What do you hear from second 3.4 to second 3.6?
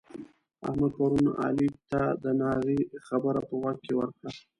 په